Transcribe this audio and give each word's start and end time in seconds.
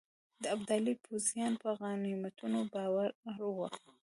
د 0.41 0.43
ابدالي 0.55 0.93
پوځیان 1.05 1.53
په 1.61 1.69
غنیمتونو 1.79 2.59
بار 2.71 3.45
وه. 3.57 3.67